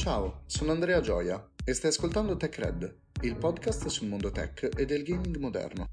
[0.00, 5.02] Ciao, sono Andrea Gioia e stai ascoltando TechRed, il podcast sul mondo tech e del
[5.02, 5.88] gaming moderno.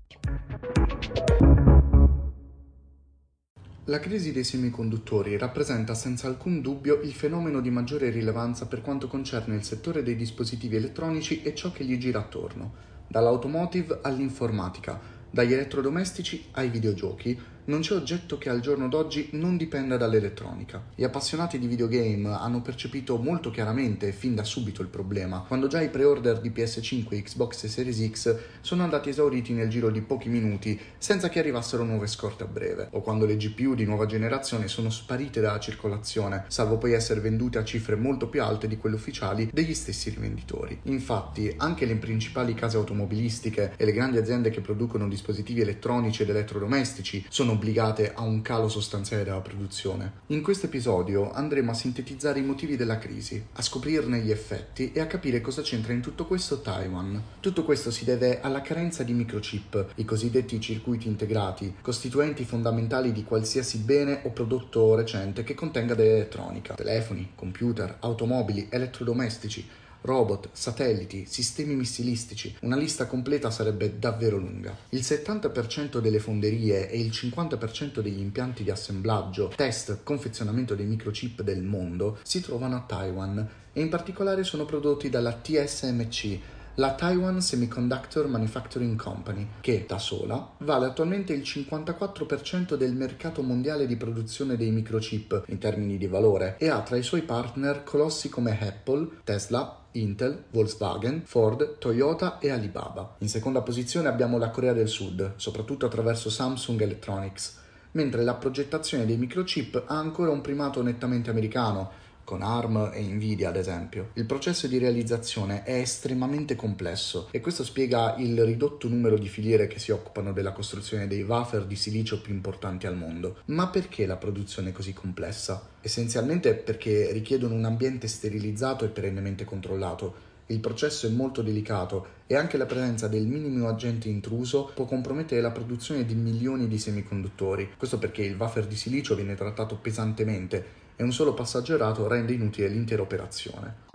[3.84, 9.10] La crisi dei semiconduttori rappresenta senza alcun dubbio il fenomeno di maggiore rilevanza per quanto
[9.10, 12.76] concerne il settore dei dispositivi elettronici e ciò che gli gira attorno,
[13.10, 14.98] dall'automotive all'informatica,
[15.30, 20.84] dagli elettrodomestici ai videogiochi, non c'è oggetto che al giorno d'oggi non dipenda dall'elettronica.
[20.96, 25.82] Gli appassionati di videogame hanno percepito molto chiaramente fin da subito il problema, quando già
[25.82, 30.30] i pre-order di PS5, Xbox e Series X sono andati esauriti nel giro di pochi
[30.30, 34.70] minuti senza che arrivassero nuove scorte a breve, o quando le GPU di nuova generazione
[34.70, 38.96] sono sparite dalla circolazione, salvo poi essere vendute a cifre molto più alte di quelle
[38.96, 40.80] ufficiali degli stessi rivenditori.
[40.84, 46.30] Infatti, anche le principali case automobilistiche e le grandi aziende che producono dispositivi elettronici ed
[46.30, 50.22] elettrodomestici sono obbligate a un calo sostanziale della produzione.
[50.28, 55.00] In questo episodio andremo a sintetizzare i motivi della crisi, a scoprirne gli effetti e
[55.00, 57.22] a capire cosa c'entra in tutto questo Taiwan.
[57.40, 63.24] Tutto questo si deve alla carenza di microchip, i cosiddetti circuiti integrati, costituenti fondamentali di
[63.24, 69.68] qualsiasi bene o prodotto recente che contenga dell'elettronica, telefoni, computer, automobili, elettrodomestici,
[70.08, 72.56] robot, satelliti, sistemi missilistici.
[72.62, 74.76] Una lista completa sarebbe davvero lunga.
[74.90, 81.42] Il 70% delle fonderie e il 50% degli impianti di assemblaggio, test, confezionamento dei microchip
[81.42, 86.40] del mondo si trovano a Taiwan e in particolare sono prodotti dalla TSMC,
[86.80, 93.88] la Taiwan Semiconductor Manufacturing Company, che da sola vale attualmente il 54% del mercato mondiale
[93.88, 98.30] di produzione dei microchip in termini di valore e ha tra i suoi partner colossi
[98.30, 103.16] come Apple, Tesla, Intel, Volkswagen, Ford, Toyota e Alibaba.
[103.20, 107.58] In seconda posizione abbiamo la Corea del Sud, soprattutto attraverso Samsung Electronics,
[107.94, 113.48] mentre la progettazione dei microchip ha ancora un primato nettamente americano, con ARM e Nvidia
[113.48, 114.10] ad esempio.
[114.16, 119.68] Il processo di realizzazione è estremamente complesso e questo spiega il ridotto numero di filiere
[119.68, 123.38] che si occupano della costruzione dei wafer di silicio più importanti al mondo.
[123.46, 125.70] Ma perché la produzione è così complessa?
[125.80, 130.27] Essenzialmente perché richiedono un ambiente sterilizzato e perennemente controllato.
[130.50, 135.42] Il processo è molto delicato e anche la presenza del minimo agente intruso può compromettere
[135.42, 137.72] la produzione di milioni di semiconduttori.
[137.78, 142.32] Questo perché il wafer di silicio viene trattato pesantemente e un solo passaggio errato rende
[142.32, 143.87] inutile l'intera operazione.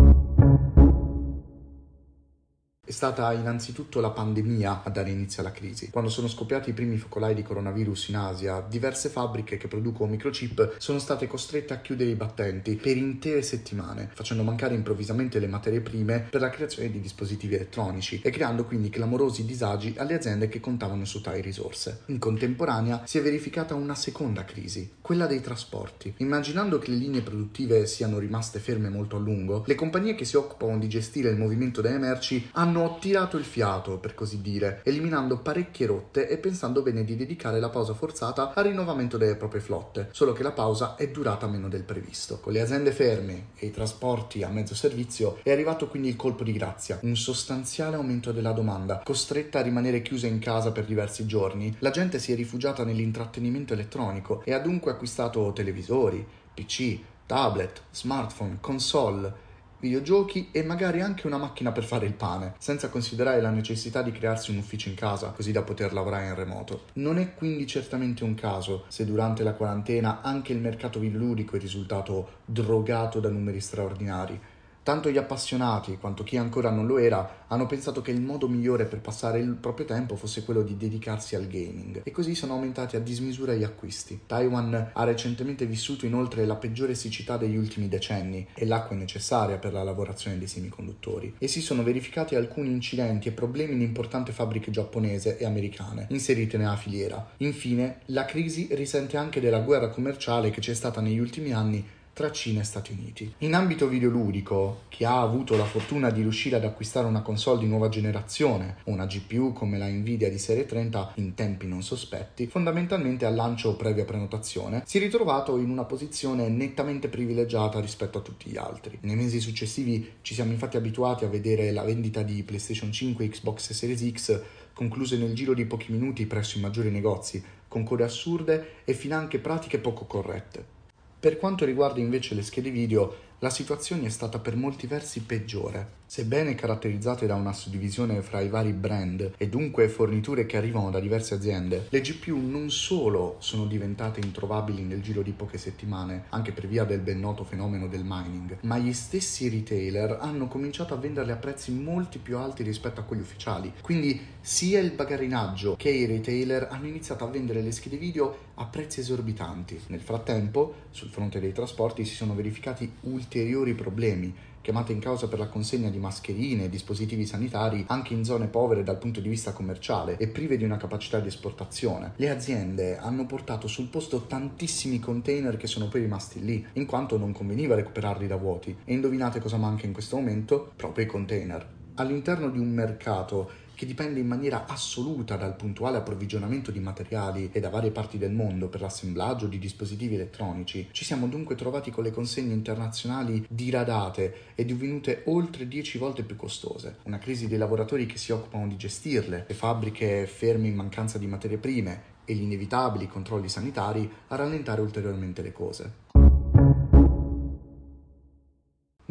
[2.92, 5.88] È stata innanzitutto la pandemia a dare inizio alla crisi.
[5.88, 10.74] Quando sono scoppiati i primi focolai di coronavirus in Asia, diverse fabbriche che producono microchip
[10.76, 15.80] sono state costrette a chiudere i battenti per intere settimane, facendo mancare improvvisamente le materie
[15.80, 20.60] prime per la creazione di dispositivi elettronici e creando quindi clamorosi disagi alle aziende che
[20.60, 22.02] contavano su tali risorse.
[22.08, 26.12] In contemporanea si è verificata una seconda crisi, quella dei trasporti.
[26.18, 30.36] Immaginando che le linee produttive siano rimaste ferme molto a lungo, le compagnie che si
[30.36, 34.80] occupano di gestire il movimento delle merci hanno hanno tirato il fiato, per così dire,
[34.82, 39.60] eliminando parecchie rotte e pensando bene di dedicare la pausa forzata al rinnovamento delle proprie
[39.60, 42.40] flotte, solo che la pausa è durata meno del previsto.
[42.40, 46.42] Con le aziende ferme e i trasporti a mezzo servizio è arrivato quindi il colpo
[46.42, 51.24] di grazia, un sostanziale aumento della domanda, costretta a rimanere chiusa in casa per diversi
[51.26, 51.74] giorni.
[51.78, 58.58] La gente si è rifugiata nell'intrattenimento elettronico e ha dunque acquistato televisori, PC, tablet, smartphone,
[58.60, 59.50] console,
[59.82, 64.12] videogiochi e magari anche una macchina per fare il pane, senza considerare la necessità di
[64.12, 66.84] crearsi un ufficio in casa, così da poter lavorare in remoto.
[66.94, 71.58] Non è quindi certamente un caso se durante la quarantena anche il mercato videoludico è
[71.58, 74.40] risultato drogato da numeri straordinari.
[74.82, 78.86] Tanto gli appassionati quanto chi ancora non lo era hanno pensato che il modo migliore
[78.86, 82.96] per passare il proprio tempo fosse quello di dedicarsi al gaming e così sono aumentati
[82.96, 84.22] a dismisura gli acquisti.
[84.26, 89.58] Taiwan ha recentemente vissuto inoltre la peggiore siccità degli ultimi decenni e l'acqua è necessaria
[89.58, 94.32] per la lavorazione dei semiconduttori e si sono verificati alcuni incidenti e problemi in importanti
[94.32, 97.34] fabbriche giapponese e americane inserite nella filiera.
[97.36, 102.30] Infine, la crisi risente anche della guerra commerciale che c'è stata negli ultimi anni tra
[102.30, 103.32] Cina e Stati Uniti.
[103.38, 107.66] In ambito videoludico, chi ha avuto la fortuna di riuscire ad acquistare una console di
[107.66, 113.24] nuova generazione una GPU come la Nvidia di serie 30 in tempi non sospetti, fondamentalmente
[113.24, 118.22] al lancio o previa prenotazione, si è ritrovato in una posizione nettamente privilegiata rispetto a
[118.22, 118.98] tutti gli altri.
[119.02, 123.28] Nei mesi successivi ci siamo infatti abituati a vedere la vendita di PlayStation 5 e
[123.28, 124.42] Xbox Series X
[124.74, 129.38] concluse nel giro di pochi minuti presso i maggiori negozi, con code assurde e finanche
[129.38, 130.80] pratiche poco corrette.
[131.22, 136.01] Per quanto riguarda invece le schede video, la situazione è stata per molti versi peggiore.
[136.12, 141.00] Sebbene caratterizzate da una suddivisione fra i vari brand e dunque forniture che arrivano da
[141.00, 146.52] diverse aziende, le GPU non solo sono diventate introvabili nel giro di poche settimane, anche
[146.52, 150.98] per via del ben noto fenomeno del mining, ma gli stessi retailer hanno cominciato a
[150.98, 153.72] venderle a prezzi molti più alti rispetto a quelli ufficiali.
[153.80, 158.66] Quindi sia il bagarinaggio che i retailer hanno iniziato a vendere le schede video a
[158.66, 159.80] prezzi esorbitanti.
[159.86, 165.38] Nel frattempo, sul fronte dei trasporti si sono verificati ulteriori problemi chiamate in causa per
[165.38, 169.52] la consegna di mascherine e dispositivi sanitari anche in zone povere dal punto di vista
[169.52, 172.12] commerciale e prive di una capacità di esportazione.
[172.16, 177.18] Le aziende hanno portato sul posto tantissimi container che sono poi rimasti lì, in quanto
[177.18, 178.74] non conveniva recuperarli da vuoti.
[178.84, 180.72] E indovinate cosa manca in questo momento?
[180.76, 181.80] Proprio i container.
[181.96, 183.50] All'interno di un mercato
[183.82, 188.30] che dipende in maniera assoluta dal puntuale approvvigionamento di materiali e da varie parti del
[188.30, 194.52] mondo per l'assemblaggio di dispositivi elettronici, ci siamo dunque trovati con le consegne internazionali diradate
[194.54, 196.98] e divenute oltre 10 volte più costose.
[197.06, 201.26] Una crisi dei lavoratori che si occupano di gestirle, le fabbriche ferme in mancanza di
[201.26, 206.21] materie prime e gli inevitabili controlli sanitari a rallentare ulteriormente le cose.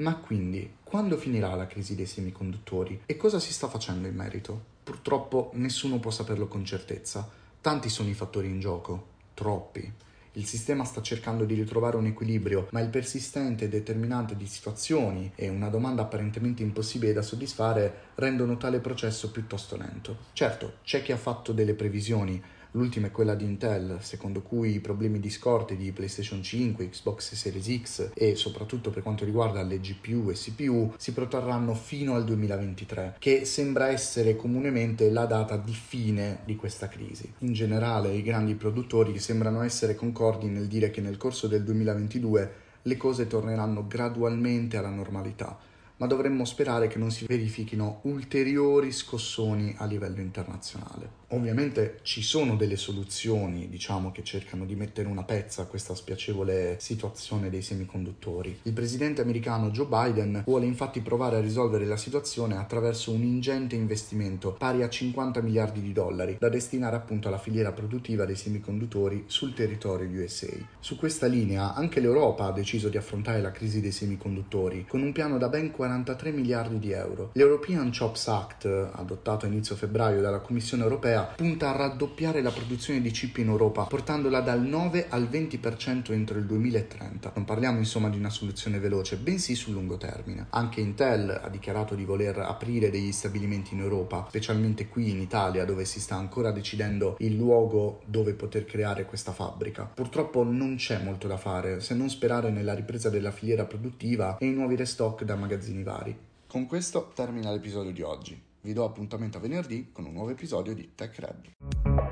[0.01, 4.69] Ma quindi, quando finirà la crisi dei semiconduttori e cosa si sta facendo in merito?
[4.83, 7.30] Purtroppo nessuno può saperlo con certezza.
[7.62, 9.94] Tanti sono i fattori in gioco, troppi.
[10.36, 15.31] Il sistema sta cercando di ritrovare un equilibrio, ma il persistente e determinante di situazioni
[15.36, 20.18] e una domanda apparentemente impossibile da soddisfare rendono tale processo piuttosto lento.
[20.33, 22.42] Certo, c'è chi ha fatto delle previsioni,
[22.74, 27.34] L'ultima è quella di Intel, secondo cui i problemi di scorte di PlayStation 5, Xbox
[27.34, 32.24] Series X e soprattutto per quanto riguarda le GPU e CPU si protrarranno fino al
[32.24, 37.30] 2023, che sembra essere comunemente la data di fine di questa crisi.
[37.40, 42.54] In generale, i grandi produttori sembrano essere concordi nel dire che nel corso del 2022
[42.84, 45.60] le cose torneranno gradualmente alla normalità
[45.98, 51.21] ma dovremmo sperare che non si verifichino ulteriori scossoni a livello internazionale.
[51.31, 56.78] Ovviamente ci sono delle soluzioni, diciamo, che cercano di mettere una pezza a questa spiacevole
[56.80, 58.60] situazione dei semiconduttori.
[58.63, 63.75] Il presidente americano Joe Biden vuole infatti provare a risolvere la situazione attraverso un ingente
[63.75, 69.25] investimento pari a 50 miliardi di dollari da destinare appunto alla filiera produttiva dei semiconduttori
[69.27, 70.48] sul territorio USA.
[70.80, 75.12] Su questa linea anche l'Europa ha deciso di affrontare la crisi dei semiconduttori con un
[75.12, 77.31] piano da ben 40 43 miliardi di euro.
[77.34, 83.02] L'European Chops Act, adottato a inizio febbraio dalla Commissione europea, punta a raddoppiare la produzione
[83.02, 87.32] di chip in Europa, portandola dal 9 al 20% entro il 2030.
[87.36, 90.48] Non parliamo insomma di una soluzione veloce, bensì sul lungo termine.
[90.50, 95.66] Anche Intel ha dichiarato di voler aprire degli stabilimenti in Europa, specialmente qui in Italia,
[95.66, 99.84] dove si sta ancora decidendo il luogo dove poter creare questa fabbrica.
[99.84, 104.46] Purtroppo non c'è molto da fare, se non sperare nella ripresa della filiera produttiva e
[104.46, 106.18] in nuovi restock da magazzini vari.
[106.48, 108.50] Con questo termina l'episodio di oggi.
[108.63, 112.11] Vi do appuntamento a venerdì con un nuovo episodio di Tech Red.